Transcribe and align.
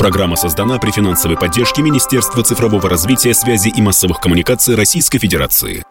Программа 0.00 0.34
создана 0.34 0.78
при 0.78 0.92
финансовой 0.92 1.36
поддержке 1.36 1.82
Министерства 1.82 2.42
цифрового 2.42 2.88
развития, 2.88 3.34
связи 3.34 3.68
и 3.68 3.82
массовых 3.82 4.18
коммуникаций 4.18 4.74
Российской 4.74 5.18
Федерации. 5.18 5.84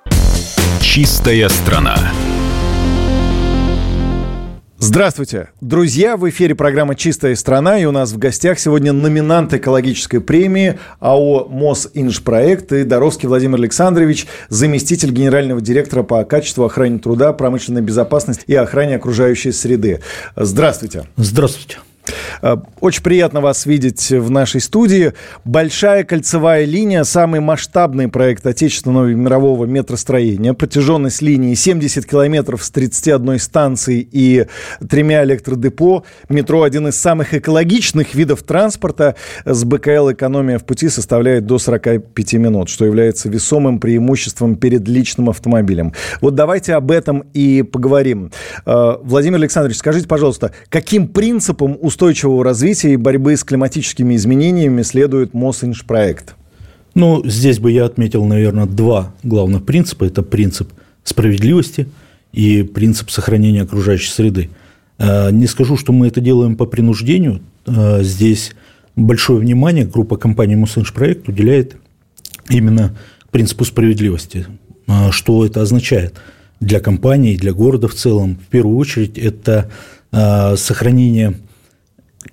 Чистая 0.81 1.47
страна. 1.47 1.95
Здравствуйте, 4.79 5.49
друзья! 5.61 6.17
В 6.17 6.27
эфире 6.27 6.55
программа 6.55 6.95
«Чистая 6.95 7.35
страна» 7.35 7.77
и 7.77 7.85
у 7.85 7.91
нас 7.91 8.11
в 8.11 8.17
гостях 8.17 8.57
сегодня 8.57 8.93
номинант 8.93 9.53
экологической 9.53 10.21
премии 10.21 10.79
АО 10.99 11.47
«Мосинжпроект» 11.47 12.71
и 12.71 12.85
Доровский 12.85 13.27
Владимир 13.27 13.59
Александрович, 13.59 14.25
заместитель 14.47 15.11
генерального 15.11 15.61
директора 15.61 16.01
по 16.01 16.23
качеству 16.23 16.65
охране 16.65 16.97
труда, 16.97 17.31
промышленной 17.31 17.81
безопасности 17.81 18.43
и 18.47 18.55
охране 18.55 18.95
окружающей 18.95 19.51
среды. 19.51 20.01
Здравствуйте! 20.35 21.03
Здравствуйте! 21.15 21.77
Э, 22.41 22.57
очень 22.79 23.03
приятно 23.03 23.41
вас 23.41 23.65
видеть 23.65 24.11
в 24.11 24.29
нашей 24.29 24.61
студии. 24.61 25.13
Большая 25.45 26.03
кольцевая 26.03 26.65
линия– 26.65 27.03
самый 27.05 27.39
масштабный 27.39 28.07
проект 28.07 28.45
отечественного 28.45 29.09
и 29.09 29.15
мирового 29.15 29.65
метростроения. 29.65 30.53
Протяженность 30.53 31.21
линии 31.21 31.53
70 31.53 32.05
километров 32.05 32.63
с 32.63 32.71
31 32.71 33.39
станцией 33.39 34.07
и 34.11 34.45
тремя 34.87 35.23
электродепо. 35.23 36.03
Метро– 36.29 36.63
один 36.63 36.87
из 36.87 36.95
самых 36.95 37.33
экологичных 37.33 38.15
видов 38.15 38.43
транспорта. 38.43 39.15
С 39.45 39.63
БКЛ 39.63 40.11
экономия 40.11 40.59
в 40.59 40.65
пути 40.65 40.89
составляет 40.89 41.45
до 41.45 41.59
45 41.59 42.33
минут, 42.33 42.69
что 42.69 42.85
является 42.85 43.29
весомым 43.29 43.79
преимуществом 43.79 44.55
перед 44.55 44.87
личным 44.87 45.29
автомобилем. 45.29 45.93
Вот 46.21 46.35
давайте 46.35 46.73
об 46.73 46.91
этом 46.91 47.25
и 47.33 47.63
поговорим. 47.63 48.31
Э, 48.65 48.97
Владимир 49.01 49.37
Александрович, 49.37 49.77
скажите, 49.77 50.07
пожалуйста, 50.07 50.51
каким 50.69 51.07
принципом 51.07 51.77
устойчивого 51.99 52.45
развития 52.45 52.93
и 52.93 52.95
борьбы 52.95 53.35
с 53.35 53.43
климатическими 53.43 54.15
изменениями 54.15 54.83
следует 54.83 55.33
Мосинжпроект? 55.33 56.35
Ну, 56.95 57.21
здесь 57.25 57.59
бы 57.59 57.71
я 57.73 57.83
отметил, 57.83 58.23
наверное, 58.23 58.67
два 58.67 59.13
главных 59.21 59.65
принципа. 59.65 60.05
Это 60.05 60.23
принцип 60.23 60.71
справедливости 61.03 61.89
и 62.31 62.63
принцип 62.63 63.09
сохранения 63.09 63.63
окружающей 63.63 64.11
среды. 64.11 64.49
Э, 64.97 65.29
не 65.31 65.45
скажу, 65.45 65.75
что 65.75 65.91
мы 65.91 66.07
это 66.07 66.21
делаем 66.21 66.55
по 66.55 66.65
принуждению. 66.65 67.41
Э, 67.65 68.01
здесь 68.01 68.53
большое 68.95 69.39
внимание 69.39 69.83
группа 69.83 70.15
компаний 70.15 70.55
Мосинжпроект 70.55 71.27
уделяет 71.27 71.75
именно 72.49 72.95
принципу 73.29 73.65
справедливости. 73.65 74.45
Э, 74.87 75.11
что 75.11 75.45
это 75.45 75.61
означает 75.61 76.13
для 76.61 76.79
компании, 76.79 77.35
для 77.35 77.51
города 77.51 77.89
в 77.89 77.93
целом? 77.93 78.37
В 78.37 78.49
первую 78.49 78.77
очередь, 78.77 79.17
это 79.17 79.69
сохранение 80.11 81.35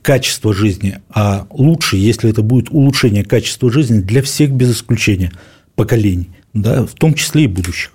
качество 0.02 0.54
жизни, 0.54 1.00
а 1.10 1.46
лучше, 1.50 1.96
если 1.96 2.30
это 2.30 2.42
будет 2.42 2.70
улучшение 2.70 3.24
качества 3.24 3.70
жизни 3.70 4.00
для 4.00 4.22
всех 4.22 4.50
без 4.50 4.72
исключения 4.72 5.32
поколений, 5.74 6.30
да, 6.54 6.84
в 6.84 6.94
том 6.94 7.14
числе 7.14 7.44
и 7.44 7.48
будущих. 7.48 7.92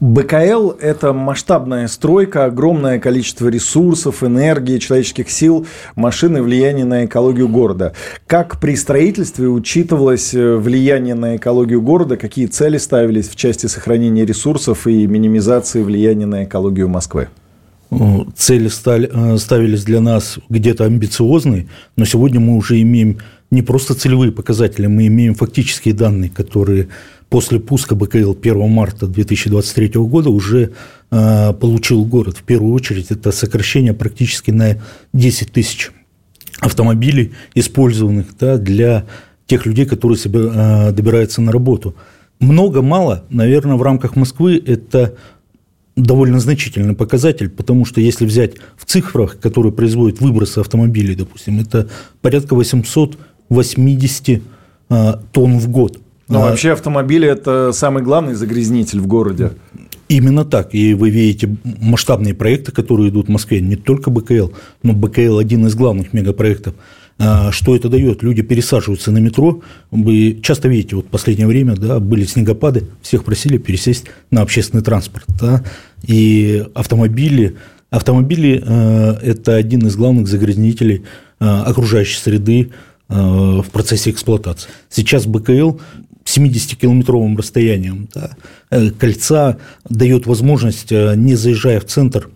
БКЛ– 0.00 0.70
это 0.80 1.12
масштабная 1.12 1.86
стройка, 1.88 2.44
огромное 2.44 2.98
количество 2.98 3.48
ресурсов, 3.48 4.22
энергии, 4.22 4.78
человеческих 4.78 5.30
сил, 5.30 5.66
машин 5.94 6.36
и 6.36 6.40
влияние 6.40 6.84
на 6.84 7.06
экологию 7.06 7.48
города. 7.48 7.94
Как 8.26 8.60
при 8.60 8.76
строительстве 8.76 9.48
учитывалось 9.48 10.34
э, 10.34 10.56
влияние 10.56 11.14
на 11.14 11.36
экологию 11.36 11.80
города, 11.82 12.16
какие 12.16 12.46
цели 12.46 12.78
ставились 12.78 13.28
в 13.28 13.36
части 13.36 13.66
сохранения 13.66 14.24
ресурсов 14.24 14.86
и 14.86 15.06
минимизации 15.06 15.82
влияния 15.82 16.26
на 16.26 16.44
экологию 16.44 16.88
Москвы? 16.88 17.28
Э, 18.00 18.24
цели 18.36 18.68
стали, 18.68 19.10
э, 19.12 19.38
ставились 19.38 19.84
для 19.84 20.00
нас 20.00 20.38
где-то 20.48 20.84
амбициозные, 20.84 21.68
но 21.96 22.04
сегодня 22.04 22.40
мы 22.40 22.56
уже 22.56 22.80
имеем 22.80 23.18
не 23.50 23.62
просто 23.62 23.94
целевые 23.94 24.32
показатели, 24.32 24.86
мы 24.86 25.06
имеем 25.06 25.34
фактические 25.34 25.94
данные, 25.94 26.30
которые 26.30 26.88
после 27.28 27.60
пуска 27.60 27.94
БКЛ 27.94 28.32
1 28.32 28.68
марта 28.68 29.06
2023 29.06 30.00
года 30.00 30.30
уже 30.30 30.72
э, 31.10 31.52
получил 31.52 32.04
город. 32.04 32.38
В 32.38 32.42
первую 32.42 32.74
очередь 32.74 33.10
это 33.10 33.32
сокращение 33.32 33.94
практически 33.94 34.50
на 34.50 34.78
10 35.12 35.52
тысяч 35.52 35.90
автомобилей, 36.60 37.32
использованных 37.54 38.36
да, 38.38 38.56
для 38.56 39.04
тех 39.46 39.66
людей, 39.66 39.84
которые 39.84 40.16
себе, 40.16 40.92
добираются 40.92 41.42
на 41.42 41.52
работу. 41.52 41.94
Много-мало, 42.40 43.24
наверное, 43.30 43.76
в 43.76 43.82
рамках 43.82 44.16
Москвы 44.16 44.62
это 44.64 45.14
довольно 45.96 46.40
значительный 46.40 46.94
показатель, 46.94 47.48
потому 47.48 47.84
что 47.84 48.00
если 48.00 48.26
взять 48.26 48.54
в 48.76 48.84
цифрах, 48.84 49.38
которые 49.38 49.72
производят 49.72 50.20
выбросы 50.20 50.58
автомобилей, 50.58 51.14
допустим, 51.14 51.60
это 51.60 51.88
порядка 52.20 52.54
880 52.54 54.42
а, 54.88 55.20
тонн 55.32 55.58
в 55.58 55.68
год. 55.68 55.98
Но 56.28 56.42
а, 56.42 56.50
вообще 56.50 56.72
автомобили– 56.72 57.28
это 57.30 57.70
самый 57.72 58.02
главный 58.02 58.34
загрязнитель 58.34 59.00
в 59.00 59.06
городе. 59.06 59.52
Именно 60.08 60.44
так. 60.44 60.74
И 60.74 60.94
вы 60.94 61.10
видите 61.10 61.56
масштабные 61.62 62.34
проекты, 62.34 62.72
которые 62.72 63.10
идут 63.10 63.26
в 63.26 63.30
Москве, 63.30 63.60
не 63.60 63.76
только 63.76 64.10
БКЛ, 64.10 64.48
но 64.82 64.92
БКЛ– 64.92 65.38
один 65.38 65.66
из 65.66 65.74
главных 65.74 66.12
мегапроектов– 66.12 66.74
что 67.18 67.76
это 67.76 67.88
дает? 67.88 68.22
Люди 68.22 68.42
пересаживаются 68.42 69.12
на 69.12 69.18
метро. 69.18 69.62
Вы 69.90 70.40
часто 70.42 70.68
видите, 70.68 70.96
вот 70.96 71.06
в 71.06 71.10
последнее 71.10 71.46
время 71.46 71.76
да, 71.76 72.00
были 72.00 72.24
снегопады, 72.24 72.86
всех 73.02 73.24
просили 73.24 73.58
пересесть 73.58 74.06
на 74.30 74.42
общественный 74.42 74.82
транспорт. 74.82 75.24
Да, 75.40 75.62
и 76.06 76.64
автомобили, 76.74 77.56
автомобили 77.90 78.62
э,– 78.64 79.12
это 79.22 79.54
один 79.54 79.86
из 79.86 79.96
главных 79.96 80.28
загрязнителей 80.28 81.04
э, 81.40 81.44
окружающей 81.44 82.18
среды 82.18 82.72
э, 83.08 83.14
в 83.14 83.66
процессе 83.70 84.10
эксплуатации. 84.10 84.68
Сейчас 84.90 85.26
БКЛ 85.26 85.78
70-километровым 86.24 87.36
расстоянием 87.36 88.08
да, 88.14 88.30
кольца 88.98 89.58
дает 89.88 90.26
возможность, 90.26 90.90
не 90.90 91.34
заезжая 91.34 91.80
в 91.80 91.84
центр, 91.84 92.30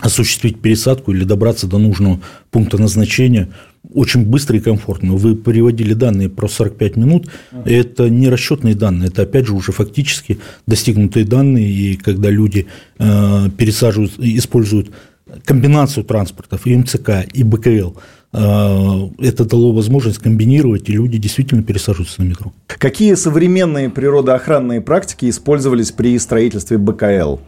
осуществить 0.00 0.60
пересадку 0.60 1.12
или 1.12 1.24
добраться 1.24 1.66
до 1.66 1.78
нужного 1.78 2.20
пункта 2.50 2.78
назначения 2.78 3.48
очень 3.92 4.24
быстро 4.24 4.56
и 4.56 4.60
комфортно. 4.60 5.14
Вы 5.14 5.36
приводили 5.36 5.94
данные 5.94 6.28
про 6.28 6.48
45 6.48 6.96
минут. 6.96 7.28
Это 7.64 8.08
не 8.08 8.28
расчетные 8.28 8.74
данные, 8.74 9.08
это 9.08 9.22
опять 9.22 9.46
же 9.46 9.54
уже 9.54 9.72
фактически 9.72 10.38
достигнутые 10.66 11.24
данные. 11.24 11.68
И 11.68 11.96
когда 11.96 12.30
люди 12.30 12.66
э, 12.98 13.50
пересаживают, 13.56 14.12
используют 14.18 14.90
комбинацию 15.44 16.04
транспортов 16.04 16.66
и 16.66 16.76
МЦК, 16.76 17.26
и 17.32 17.42
БКЛ, 17.44 17.92
э, 18.32 19.08
это 19.18 19.44
дало 19.44 19.72
возможность 19.72 20.18
комбинировать, 20.18 20.88
и 20.88 20.92
люди 20.92 21.18
действительно 21.18 21.62
пересаживаются 21.62 22.22
на 22.22 22.28
метро. 22.28 22.52
Какие 22.66 23.14
современные 23.14 23.90
природоохранные 23.90 24.80
практики 24.80 25.28
использовались 25.28 25.92
при 25.92 26.18
строительстве 26.18 26.78
БКЛ? 26.78 27.38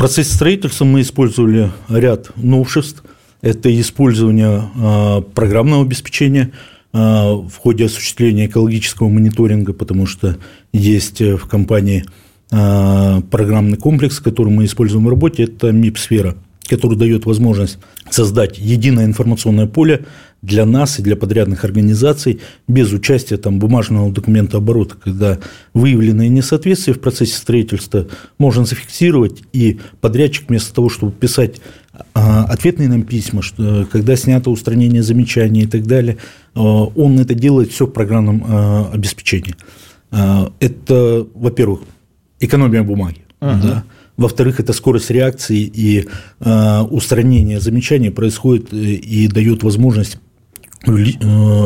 Процессе 0.00 0.32
строительства 0.32 0.86
мы 0.86 1.02
использовали 1.02 1.70
ряд 1.90 2.30
новшеств. 2.34 3.04
Это 3.42 3.68
использование 3.78 4.62
а, 4.74 5.20
программного 5.20 5.82
обеспечения 5.82 6.52
а, 6.94 7.34
в 7.34 7.54
ходе 7.58 7.84
осуществления 7.84 8.46
экологического 8.46 9.10
мониторинга, 9.10 9.74
потому 9.74 10.06
что 10.06 10.38
есть 10.72 11.20
в 11.20 11.46
компании 11.46 12.06
а, 12.50 13.20
программный 13.30 13.76
комплекс, 13.76 14.20
который 14.20 14.50
мы 14.50 14.64
используем 14.64 15.04
в 15.04 15.10
работе, 15.10 15.42
это 15.42 15.70
МИП-сфера, 15.70 16.34
который 16.66 16.96
дает 16.96 17.26
возможность 17.26 17.78
создать 18.10 18.58
единое 18.58 19.04
информационное 19.04 19.66
поле 19.66 20.04
для 20.42 20.64
нас 20.64 20.98
и 20.98 21.02
для 21.02 21.16
подрядных 21.16 21.64
организаций 21.64 22.40
без 22.66 22.92
участия 22.92 23.36
там, 23.36 23.58
бумажного 23.58 24.10
документа 24.10 24.56
оборота, 24.56 24.96
когда 24.96 25.38
выявленные 25.74 26.28
несоответствия 26.28 26.94
в 26.94 27.00
процессе 27.00 27.36
строительства 27.36 28.06
можно 28.38 28.64
зафиксировать, 28.64 29.42
и 29.52 29.80
подрядчик 30.00 30.48
вместо 30.48 30.74
того, 30.74 30.88
чтобы 30.88 31.12
писать 31.12 31.60
а, 32.14 32.44
ответные 32.44 32.88
нам 32.88 33.02
письма, 33.02 33.42
что, 33.42 33.86
когда 33.90 34.16
снято 34.16 34.50
устранение 34.50 35.02
замечаний 35.02 35.62
и 35.62 35.66
так 35.66 35.86
далее, 35.86 36.16
а, 36.54 36.60
он 36.60 37.18
это 37.18 37.34
делает 37.34 37.70
все 37.70 37.86
в 37.86 37.90
программном 37.90 38.44
а, 38.46 38.90
обеспечении. 38.92 39.54
Это, 40.10 41.24
во-первых, 41.36 41.82
экономия 42.40 42.82
бумаги. 42.82 43.20
Uh-huh. 43.40 43.62
Да? 43.62 43.84
Во-вторых, 44.20 44.60
это 44.60 44.74
скорость 44.74 45.10
реакции 45.10 45.60
и 45.62 46.06
э, 46.40 46.80
устранение 46.90 47.58
замечаний 47.58 48.10
происходит 48.10 48.70
и 48.72 49.26
дает 49.28 49.62
возможность 49.62 50.18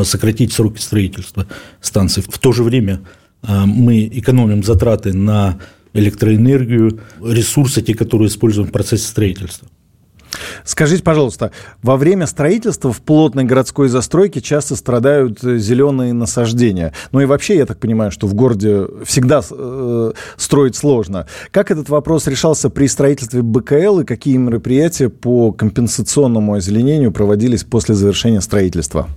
сократить 0.05 0.53
сроки 0.53 0.81
строительства 0.81 1.47
станции. 1.81 2.21
В 2.21 2.39
то 2.39 2.53
же 2.53 2.65
время 2.65 3.01
мы 3.43 4.09
экономим 4.13 4.65
затраты 4.65 5.13
на 5.13 5.61
электроэнергию, 5.93 7.01
ресурсы, 7.23 7.81
те, 7.83 7.95
которые 7.95 8.29
используем 8.29 8.69
в 8.69 8.73
процессе 8.73 9.07
строительства. 9.07 9.69
Скажите, 10.65 11.03
пожалуйста, 11.03 11.51
во 11.83 11.97
время 11.97 12.27
строительства 12.27 12.91
в 12.91 13.03
плотной 13.03 13.45
городской 13.45 13.89
застройке 13.89 14.41
часто 14.41 14.77
страдают 14.77 15.45
э, 15.45 15.59
зеленые 15.59 16.15
насаждения. 16.15 16.95
Ну 17.13 17.21
и 17.21 17.27
вообще, 17.27 17.57
я 17.57 17.67
так 17.67 17.79
понимаю, 17.79 18.11
что 18.11 18.27
в 18.27 18.35
городе 18.35 18.87
всегда 19.05 19.43
э, 19.49 20.13
строить 20.39 20.75
сложно. 20.75 21.27
Как 21.51 21.71
этот 21.71 21.91
вопрос 21.91 22.27
решался 22.27 22.71
при 22.71 22.87
строительстве 22.87 23.43
БКЛ 23.43 24.01
и 24.01 24.05
какие 24.05 24.39
мероприятия 24.39 25.11
по 25.11 25.53
компенсационному 25.53 26.55
озеленению 26.55 27.13
проводились 27.13 27.63
после 27.63 27.95
завершения 27.95 28.41
строительства? 28.41 29.09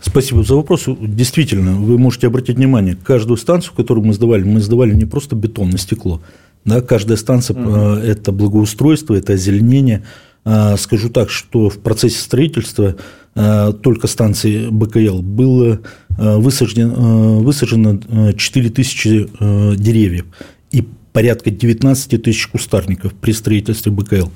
Спасибо 0.00 0.42
за 0.42 0.56
вопрос. 0.56 0.84
Действительно, 0.86 1.72
вы 1.72 1.98
можете 1.98 2.26
обратить 2.26 2.56
внимание, 2.56 2.96
каждую 2.96 3.36
станцию, 3.36 3.74
которую 3.76 4.04
мы 4.04 4.14
сдавали, 4.14 4.42
мы 4.42 4.60
сдавали 4.60 4.94
не 4.94 5.04
просто 5.04 5.36
бетон 5.36 5.70
на 5.70 5.78
стекло. 5.78 6.20
Да, 6.64 6.80
каждая 6.80 7.16
станция 7.16 7.56
угу.– 7.56 7.70
это 8.04 8.32
благоустройство, 8.32 9.14
это 9.14 9.34
озеленение. 9.34 10.04
А, 10.48 10.76
скажу 10.76 11.10
так, 11.10 11.28
что 11.28 11.68
в 11.68 11.78
процессе 11.80 12.20
строительства 12.20 12.94
а, 13.34 13.72
только 13.72 14.06
станции 14.06 14.68
БКЛ 14.70 15.20
было 15.20 15.80
высажено, 16.08 17.40
высажено 17.40 18.32
4 18.32 18.70
тысячи 18.70 19.28
деревьев 19.76 20.24
и 20.70 20.86
порядка 21.12 21.50
19 21.50 22.22
тысяч 22.22 22.46
кустарников 22.46 23.12
при 23.12 23.32
строительстве 23.32 23.92
БКЛ. 23.92 24.28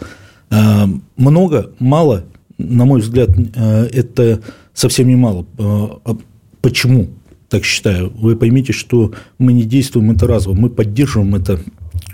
Много, 1.17 1.71
мало, 1.79 2.25
на 2.59 2.85
мой 2.85 3.01
взгляд, 3.01 3.31
это 3.55 4.41
совсем 4.75 5.09
немало. 5.09 5.47
А 5.59 6.19
почему 6.61 7.09
так 7.49 7.65
считаю? 7.65 8.13
Вы 8.15 8.37
поймите, 8.37 8.75
что 8.75 9.15
мы 9.39 9.55
не 9.55 9.63
действуем 9.63 10.11
это 10.11 10.27
разово, 10.27 10.55
мы 10.55 10.69
поддерживаем 10.69 11.35
это 11.35 11.61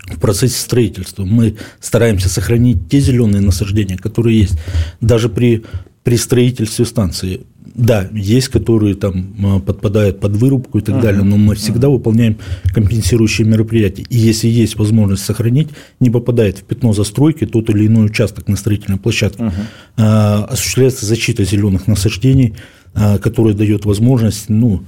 в 0.07 0.19
процессе 0.19 0.59
строительства. 0.59 1.25
Мы 1.25 1.55
стараемся 1.79 2.29
сохранить 2.29 2.89
те 2.89 2.99
зеленые 2.99 3.41
насаждения, 3.41 3.97
которые 3.97 4.39
есть. 4.39 4.57
Даже 5.01 5.29
при, 5.29 5.63
при 6.03 6.17
строительстве 6.17 6.85
станции 6.85 7.41
да, 7.75 8.07
есть, 8.11 8.47
которые 8.47 8.95
там 8.95 9.35
а, 9.43 9.59
подпадают 9.59 10.19
под 10.19 10.35
вырубку 10.35 10.79
и 10.79 10.81
так 10.81 10.95
uh-huh. 10.95 11.01
далее, 11.01 11.23
но 11.23 11.37
мы 11.37 11.55
всегда 11.55 11.87
uh-huh. 11.87 11.91
выполняем 11.91 12.37
компенсирующие 12.73 13.45
мероприятия. 13.47 14.03
И 14.09 14.17
если 14.17 14.47
есть 14.47 14.77
возможность 14.77 15.23
сохранить, 15.23 15.69
не 15.99 16.09
попадает 16.09 16.59
в 16.59 16.63
пятно 16.63 16.93
застройки 16.93 17.45
тот 17.45 17.69
или 17.69 17.85
иной 17.85 18.07
участок 18.07 18.47
на 18.47 18.55
строительной 18.55 18.97
площадке, 18.97 19.43
uh-huh. 19.43 19.53
а, 19.97 20.45
осуществляется 20.45 21.05
защита 21.05 21.43
зеленых 21.43 21.87
насаждений, 21.87 22.55
а, 22.93 23.19
которая 23.19 23.53
дает 23.53 23.85
возможность, 23.85 24.49
ну, 24.49 24.83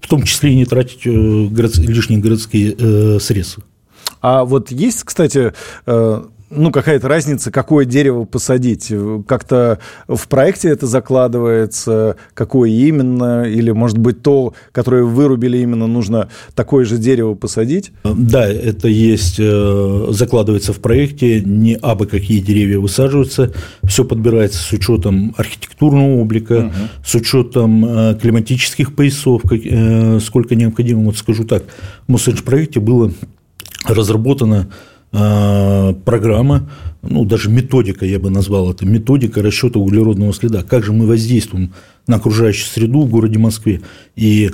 в 0.00 0.08
том 0.08 0.22
числе 0.22 0.52
и 0.52 0.56
не 0.56 0.64
тратить 0.64 1.00
э, 1.04 1.46
город, 1.50 1.76
лишние 1.78 2.20
городские 2.20 2.74
э, 2.76 3.18
средства. 3.20 3.62
А 4.20 4.44
вот 4.44 4.70
есть, 4.70 5.04
кстати, 5.04 5.52
э, 5.86 6.22
ну, 6.50 6.72
какая-то 6.72 7.08
разница, 7.08 7.50
какое 7.50 7.84
дерево 7.84 8.24
посадить? 8.24 8.92
Как-то 9.26 9.78
в 10.08 10.28
проекте 10.28 10.68
это 10.68 10.86
закладывается, 10.86 12.16
какое 12.34 12.70
именно? 12.70 13.44
Или, 13.44 13.70
может 13.70 13.98
быть, 13.98 14.22
то, 14.22 14.54
которое 14.72 15.04
вырубили 15.04 15.58
именно, 15.58 15.86
нужно 15.86 16.28
такое 16.54 16.84
же 16.84 16.98
дерево 16.98 17.34
посадить? 17.34 17.92
Да, 18.04 18.48
это 18.48 18.88
есть, 18.88 19.36
э, 19.38 20.06
закладывается 20.10 20.72
в 20.72 20.80
проекте, 20.80 21.40
не 21.40 21.74
абы 21.76 22.06
какие 22.06 22.40
деревья 22.40 22.78
высаживаются, 22.80 23.52
все 23.84 24.04
подбирается 24.04 24.58
с 24.58 24.72
учетом 24.72 25.34
архитектурного 25.36 26.20
облика, 26.20 26.66
угу. 26.66 26.72
с 27.04 27.14
учетом 27.14 27.84
э, 27.84 28.18
климатических 28.20 28.94
поясов, 28.94 29.42
сколько 30.22 30.54
необходимо, 30.54 31.04
вот 31.04 31.16
скажу 31.16 31.44
так, 31.44 31.62
в 32.06 32.12
Мосэнш-проекте 32.12 32.80
было 32.80 33.12
разработано 33.84 34.68
а, 35.12 35.92
программа, 36.04 36.70
ну, 37.02 37.24
даже 37.24 37.50
методика, 37.50 38.06
я 38.06 38.18
бы 38.18 38.30
назвал 38.30 38.70
это, 38.70 38.86
методика 38.86 39.42
расчета 39.42 39.78
углеродного 39.78 40.32
следа. 40.32 40.62
Как 40.62 40.84
же 40.84 40.92
мы 40.92 41.06
воздействуем 41.06 41.72
на 42.06 42.16
окружающую 42.16 42.66
среду 42.66 43.02
в 43.02 43.10
городе 43.10 43.38
Москве. 43.38 43.80
И 44.14 44.46
э, 44.48 44.50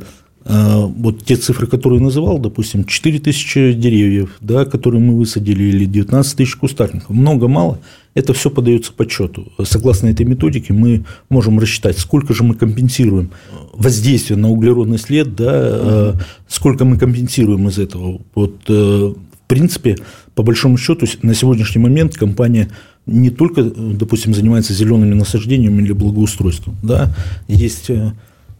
вот 0.48 1.25
те 1.25 1.37
цифры, 1.37 1.66
которые 1.66 2.00
называл, 2.00 2.38
допустим, 2.38 2.84
4 2.84 3.19
тысячи 3.19 3.72
деревьев, 3.72 4.37
да, 4.40 4.64
которые 4.64 5.00
мы 5.00 5.16
высадили, 5.16 5.64
или 5.64 5.84
19 5.87 6.37
тысяч 6.37 6.54
кустарников, 6.56 7.10
много-мало, 7.10 7.81
это 8.16 8.32
все 8.32 8.48
подается 8.48 8.93
подсчету. 8.93 9.52
Согласно 9.64 10.06
этой 10.06 10.25
методике 10.25 10.72
мы 10.72 11.04
можем 11.28 11.58
рассчитать, 11.58 11.98
сколько 11.98 12.32
же 12.32 12.44
мы 12.44 12.54
компенсируем 12.54 13.31
воздействие 13.75 14.38
на 14.38 14.48
углеродный 14.48 14.98
след, 14.98 15.37
да, 15.37 15.52
э, 15.54 16.14
сколько 16.48 16.84
мы 16.84 16.98
компенсируем 16.98 17.69
из 17.69 17.78
этого. 17.78 18.20
Вот, 18.34 18.56
э, 18.69 18.72
в 18.72 19.48
принципе, 19.48 19.96
по 20.34 20.43
большому 20.43 20.78
счету, 20.78 21.06
на 21.22 21.34
сегодняшний 21.34 21.82
момент 21.82 22.14
компания 22.14 22.70
не 23.04 23.31
только, 23.31 23.62
допустим, 23.62 24.34
занимается 24.34 24.72
зелеными 24.72 25.14
насаждениями 25.14 25.82
или 25.82 25.93
благоустройством, 25.93 26.76
да, 26.82 27.14
есть 27.48 27.90
э, 27.90 27.94
э, 27.94 28.12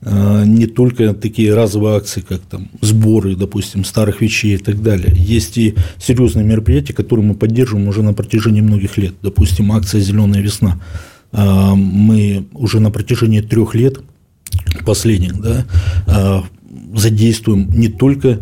не 0.03 0.67
только 0.67 1.15
такие 1.15 1.55
разовые 1.55 1.97
акции, 1.97 2.21
как 2.21 2.41
там 2.41 2.69
сборы, 2.81 3.35
допустим, 3.35 3.85
старых 3.85 4.21
вещей 4.21 4.55
и 4.55 4.59
так 4.59 4.83
далее. 4.83 5.13
Есть 5.17 5.59
и 5.59 5.75
серьезные 5.99 6.45
мероприятия, 6.45 6.93
которые 6.93 7.25
мы 7.27 7.35
поддерживаем 7.35 7.89
уже 7.89 8.03
на 8.03 8.13
протяжении 8.13 8.61
многих 8.61 8.99
лет. 8.99 9.15
Допустим, 9.23 9.73
акция 9.73 10.01
«Зеленая 10.01 10.43
весна». 10.43 10.81
Э, 11.33 11.75
мы 11.75 12.47
уже 12.53 12.79
на 12.79 12.91
протяжении 12.91 13.41
трех 13.41 13.75
лет 13.75 14.01
последних 14.85 15.41
да, 15.41 16.45
задействуем 16.95 17.71
не 17.71 17.89
только 17.89 18.41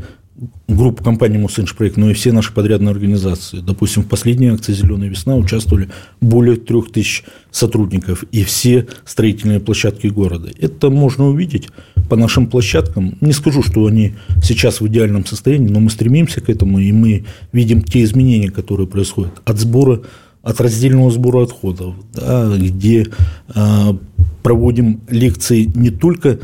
группу 0.68 1.02
компании 1.02 1.38
«Мосэншпроект», 1.38 1.96
но 1.96 2.10
и 2.10 2.14
все 2.14 2.32
наши 2.32 2.52
подрядные 2.52 2.92
организации. 2.92 3.60
Допустим, 3.60 4.02
в 4.02 4.06
последней 4.06 4.48
акции 4.48 4.72
«Зеленая 4.72 5.08
весна» 5.08 5.36
участвовали 5.36 5.90
более 6.20 6.56
трех 6.56 6.90
тысяч 6.90 7.24
сотрудников 7.50 8.24
и 8.32 8.44
все 8.44 8.86
строительные 9.04 9.60
площадки 9.60 10.08
города. 10.08 10.50
Это 10.58 10.90
можно 10.90 11.28
увидеть 11.28 11.68
по 12.08 12.16
нашим 12.16 12.46
площадкам. 12.46 13.16
Не 13.20 13.32
скажу, 13.32 13.62
что 13.62 13.86
они 13.86 14.14
сейчас 14.42 14.80
в 14.80 14.86
идеальном 14.86 15.24
состоянии, 15.26 15.68
но 15.68 15.80
мы 15.80 15.90
стремимся 15.90 16.40
к 16.40 16.48
этому, 16.48 16.78
и 16.78 16.92
мы 16.92 17.24
видим 17.52 17.82
те 17.82 18.02
изменения, 18.02 18.50
которые 18.50 18.86
происходят 18.86 19.40
от 19.44 19.58
сбора 19.58 20.02
от 20.42 20.60
раздельного 20.60 21.10
сбора 21.10 21.44
отходов, 21.44 21.94
да, 22.12 22.54
где 22.58 23.06
э, 23.54 23.94
проводим 24.42 25.00
лекции 25.08 25.70
не 25.74 25.88
только 25.88 26.38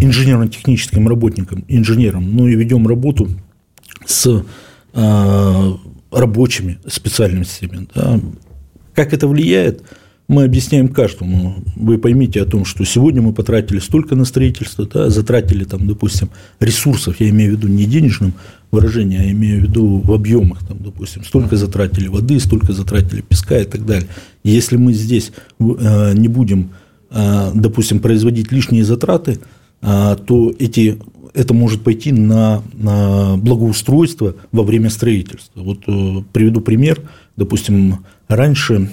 инженерно-техническим 0.00 1.08
работникам, 1.08 1.64
инженерам, 1.68 2.34
но 2.34 2.48
и 2.48 2.54
ведем 2.54 2.86
работу 2.86 3.28
с 4.06 4.44
э, 4.94 5.72
рабочими 6.10 6.78
специальностями. 6.86 7.88
Да. 7.94 8.20
Как 8.94 9.12
это 9.12 9.28
влияет, 9.28 9.82
мы 10.28 10.44
объясняем 10.44 10.88
каждому. 10.88 11.54
Вы 11.74 11.96
поймите 11.96 12.42
о 12.42 12.44
том, 12.44 12.66
что 12.66 12.84
сегодня 12.84 13.22
мы 13.22 13.32
потратили 13.32 13.78
столько 13.78 14.14
на 14.14 14.26
строительство, 14.26 14.86
да, 14.86 15.08
затратили 15.08 15.64
там, 15.64 15.86
допустим, 15.86 16.28
ресурсов, 16.60 17.16
я 17.18 17.30
имею 17.30 17.54
в 17.54 17.56
виду 17.56 17.68
не 17.68 17.86
денежным 17.86 18.34
выражением, 18.70 19.22
а 19.22 19.30
имею 19.30 19.60
в 19.60 19.62
виду 19.64 20.02
в 20.04 20.12
объемах, 20.12 20.66
там, 20.66 20.76
допустим, 20.80 21.24
столько 21.24 21.56
затратили 21.56 22.08
воды, 22.08 22.38
столько 22.40 22.74
затратили 22.74 23.22
песка 23.22 23.58
и 23.58 23.64
так 23.64 23.86
далее. 23.86 24.08
Если 24.44 24.76
мы 24.76 24.92
здесь 24.92 25.32
э, 25.58 26.12
не 26.14 26.28
будем, 26.28 26.72
э, 27.10 27.50
допустим, 27.54 28.00
производить 28.00 28.52
лишние 28.52 28.84
затраты, 28.84 29.38
то 29.80 30.52
эти, 30.58 30.98
это 31.34 31.54
может 31.54 31.82
пойти 31.82 32.12
на, 32.12 32.62
на 32.74 33.36
благоустройство 33.36 34.34
во 34.52 34.62
время 34.62 34.90
строительства. 34.90 35.62
Вот 35.62 35.80
э, 35.86 36.22
приведу 36.32 36.60
пример. 36.60 37.00
Допустим, 37.36 38.04
раньше 38.26 38.90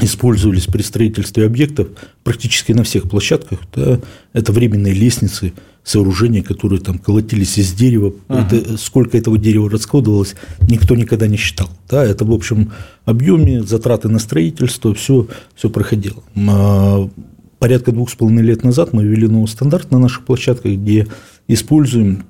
использовались 0.00 0.66
при 0.66 0.82
строительстве 0.82 1.46
объектов 1.46 1.88
практически 2.22 2.72
на 2.72 2.84
всех 2.84 3.08
площадках. 3.08 3.60
Да, 3.74 4.00
это 4.32 4.52
временные 4.52 4.94
лестницы, 4.94 5.52
сооружения, 5.82 6.42
которые 6.42 6.80
там 6.80 6.98
колотились 6.98 7.58
из 7.58 7.72
дерева. 7.72 8.12
Ага. 8.28 8.56
Это, 8.56 8.76
сколько 8.76 9.16
этого 9.16 9.38
дерева 9.38 9.68
расходовалось, 9.70 10.34
никто 10.68 10.94
никогда 10.94 11.26
не 11.26 11.36
считал. 11.36 11.70
Да, 11.88 12.04
это 12.04 12.24
в 12.24 12.32
общем 12.32 12.72
объеме, 13.04 13.62
затраты 13.62 14.08
на 14.08 14.18
строительство, 14.18 14.94
все, 14.94 15.26
все 15.54 15.70
проходило. 15.70 16.22
Порядка 17.60 17.92
двух 17.92 18.08
с 18.08 18.14
половиной 18.14 18.42
лет 18.42 18.64
назад 18.64 18.94
мы 18.94 19.04
ввели 19.04 19.28
новый 19.28 19.46
стандарт 19.46 19.90
на 19.90 19.98
наших 19.98 20.24
площадках, 20.24 20.72
где 20.72 21.06
используем 21.46 22.24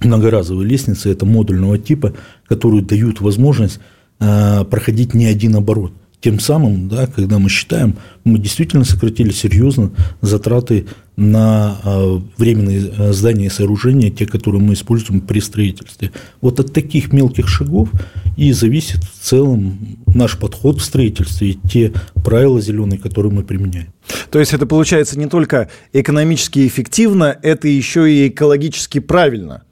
многоразовые 0.00 0.68
лестницы, 0.68 1.08
это 1.08 1.24
модульного 1.24 1.78
типа, 1.78 2.14
которые 2.48 2.82
дают 2.82 3.20
возможность 3.20 3.78
а, 4.18 4.64
проходить 4.64 5.14
не 5.14 5.26
один 5.26 5.54
оборот. 5.54 5.92
Тем 6.20 6.40
самым, 6.40 6.88
да, 6.88 7.06
когда 7.06 7.38
мы 7.38 7.48
считаем, 7.48 7.96
мы 8.24 8.40
действительно 8.40 8.84
сократили 8.84 9.30
серьезно 9.30 9.92
затраты 10.20 10.86
на 11.16 11.78
а, 11.84 12.20
временные 12.36 12.92
а, 12.98 13.12
здания 13.12 13.46
и 13.46 13.50
сооружения, 13.50 14.10
те, 14.10 14.26
которые 14.26 14.60
мы 14.60 14.74
используем 14.74 15.20
при 15.20 15.38
строительстве. 15.38 16.10
Вот 16.40 16.58
от 16.58 16.72
таких 16.72 17.12
мелких 17.12 17.48
шагов 17.48 17.88
и 18.36 18.52
зависит 18.52 19.02
в 19.04 19.20
целом 19.20 19.98
наш 20.06 20.38
подход 20.38 20.80
в 20.80 20.84
строительстве 20.84 21.50
и 21.50 21.58
те 21.68 21.92
правила 22.24 22.60
зеленые, 22.60 22.98
которые 22.98 23.32
мы 23.32 23.42
применяем. 23.42 23.92
То 24.30 24.38
есть 24.38 24.52
это 24.52 24.66
получается 24.66 25.18
не 25.18 25.26
только 25.26 25.68
экономически 25.92 26.66
эффективно, 26.66 27.38
это 27.42 27.68
еще 27.68 28.10
и 28.10 28.28
экологически 28.28 28.98
правильно. 28.98 29.62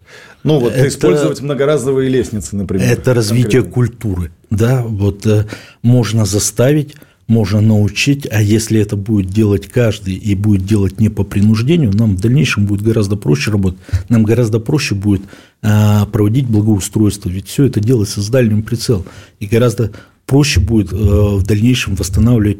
Ну, 0.42 0.58
вот 0.58 0.72
это, 0.72 0.88
использовать 0.88 1.40
многоразовые 1.40 2.08
лестницы, 2.08 2.56
например. 2.56 2.90
Это 2.90 3.12
развитие 3.12 3.62
конкретно. 3.62 3.72
культуры. 3.72 4.32
Да, 4.48 4.82
вот 4.82 5.26
э, 5.26 5.46
можно 5.82 6.24
заставить, 6.24 6.96
можно 7.30 7.62
научить, 7.62 8.26
а 8.30 8.42
если 8.42 8.78
это 8.80 8.96
будет 8.96 9.30
делать 9.30 9.68
каждый 9.68 10.14
и 10.14 10.34
будет 10.34 10.66
делать 10.66 11.00
не 11.00 11.08
по 11.08 11.24
принуждению, 11.24 11.96
нам 11.96 12.16
в 12.16 12.20
дальнейшем 12.20 12.66
будет 12.66 12.82
гораздо 12.82 13.16
проще 13.16 13.50
работать, 13.50 13.78
нам 14.10 14.24
гораздо 14.24 14.60
проще 14.60 14.94
будет 14.94 15.22
э, 15.62 16.06
проводить 16.12 16.46
благоустройство, 16.46 17.30
ведь 17.30 17.46
все 17.46 17.64
это 17.64 17.80
делается 17.80 18.20
с 18.20 18.28
дальним 18.28 18.62
прицелом, 18.62 19.04
и 19.38 19.46
гораздо 19.46 19.92
проще 20.26 20.60
будет 20.60 20.92
в 20.92 21.42
дальнейшем 21.42 21.94
восстанавливать 21.96 22.58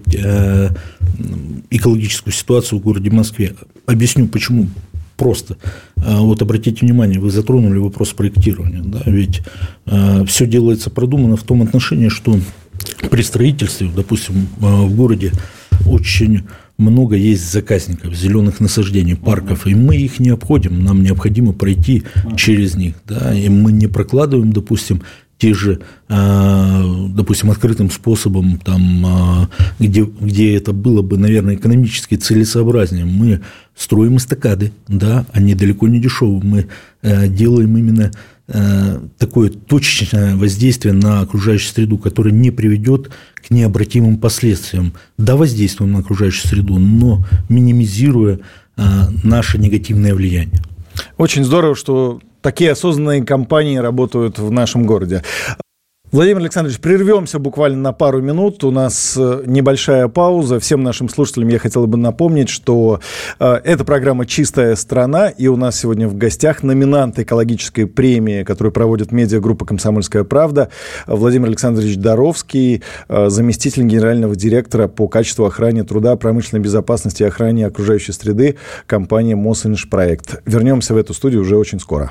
экологическую 1.71 2.33
ситуацию 2.33 2.79
в 2.81 2.83
городе 2.83 3.11
Москве. 3.11 3.55
Объясню, 3.87 4.27
почему 4.27 4.69
просто. 5.17 5.57
Вот 5.97 6.43
обратите 6.43 6.85
внимание, 6.85 7.21
вы 7.21 7.31
затронули 7.31 7.79
вопрос 7.79 8.12
проектирования. 8.12 8.83
Да? 8.83 9.03
Ведь 9.07 9.43
все 10.27 10.47
делается 10.47 10.91
продумано 10.91 11.37
в 11.37 11.45
том 11.45 11.62
отношении, 11.62 12.09
что 12.09 12.41
при 13.11 13.23
строительстве, 13.23 13.91
допустим, 13.95 14.49
в 14.59 14.95
городе 14.95 15.33
очень 15.87 16.45
много 16.79 17.17
есть 17.17 17.51
заказников, 17.51 18.15
зеленых 18.15 18.61
насаждений, 18.61 19.17
парков, 19.17 19.67
и 19.67 19.75
мы 19.75 19.97
их 19.97 20.19
не 20.19 20.31
обходим, 20.31 20.83
нам 20.83 21.03
необходимо 21.03 21.53
пройти 21.53 22.05
через 22.37 22.75
них, 22.75 22.95
да, 23.07 23.35
и 23.35 23.49
мы 23.49 23.73
не 23.73 23.87
прокладываем, 23.87 24.53
допустим, 24.53 25.03
те 25.41 25.55
же, 25.55 25.81
а, 26.09 26.85
допустим, 27.09 27.51
открытым 27.51 27.91
способом, 27.91 28.59
там, 28.59 29.07
а, 29.07 29.49
где, 29.79 30.03
где 30.03 30.55
это 30.55 30.75
было 30.75 31.01
бы, 31.01 31.17
наверное, 31.17 31.55
экономически 31.55 32.17
целесообразнее, 32.17 33.07
мы 33.07 33.41
строим 33.75 34.19
эстакады, 34.19 34.73
да, 34.87 35.25
они 35.33 35.55
далеко 35.55 35.89
не 35.89 35.99
дешевые, 35.99 36.43
мы 36.45 36.67
э, 37.01 37.29
делаем 37.29 37.75
именно 37.79 38.11
э, 38.49 39.01
такое 39.17 39.49
точечное 39.49 40.37
воздействие 40.37 40.93
на 40.93 41.21
окружающую 41.21 41.73
среду, 41.73 41.97
которое 41.97 42.33
не 42.33 42.51
приведет 42.51 43.11
к 43.37 43.51
необратимым 43.51 44.19
последствиям. 44.19 44.93
Да, 45.17 45.37
воздействуем 45.37 45.93
на 45.93 46.01
окружающую 46.01 46.47
среду, 46.49 46.79
но 46.79 47.25
минимизируя 47.49 48.41
э, 48.77 48.83
наше 49.25 49.57
негативное 49.57 50.15
влияние. 50.15 50.61
Очень 51.17 51.45
здорово, 51.45 51.75
что 51.75 52.21
такие 52.43 52.73
осознанные 52.73 53.25
компании 53.25 53.77
работают 53.77 54.39
в 54.39 54.51
нашем 54.51 54.87
городе. 54.87 55.23
Владимир 56.13 56.39
Александрович, 56.39 56.81
прервемся 56.81 57.39
буквально 57.39 57.79
на 57.79 57.93
пару 57.93 58.21
минут. 58.21 58.65
У 58.65 58.73
нас 58.73 59.17
э, 59.17 59.45
небольшая 59.47 60.09
пауза. 60.09 60.59
Всем 60.59 60.83
нашим 60.83 61.09
слушателям 61.09 61.47
я 61.47 61.61
хотел 61.61 61.87
бы 61.87 61.97
напомнить, 61.97 62.49
что 62.49 62.99
э, 63.39 63.61
эта 63.63 63.85
программа 63.85 64.27
«Чистая 64.27 64.75
страна», 64.75 65.29
и 65.29 65.47
у 65.47 65.55
нас 65.57 65.79
сегодня 65.79 66.09
в 66.09 66.17
гостях 66.17 66.65
номинант 66.65 67.21
экологической 67.21 67.85
премии, 67.85 68.43
которую 68.43 68.73
проводит 68.73 69.13
медиагруппа 69.13 69.65
«Комсомольская 69.65 70.25
правда» 70.25 70.71
Владимир 71.07 71.47
Александрович 71.47 71.97
Доровский, 71.97 72.83
э, 73.09 73.29
заместитель 73.29 73.85
генерального 73.85 74.35
директора 74.35 74.89
по 74.89 75.07
качеству 75.07 75.45
охраны 75.45 75.85
труда, 75.85 76.17
промышленной 76.17 76.61
безопасности 76.61 77.23
и 77.23 77.27
охране 77.27 77.69
окружающей 77.69 78.11
среды 78.11 78.57
компании 78.89 79.35
«Мосинжпроект». 79.35 80.43
Вернемся 80.45 80.93
в 80.93 80.97
эту 80.97 81.15
студию 81.15 81.43
уже 81.43 81.57
очень 81.57 81.79
скоро. 81.79 82.11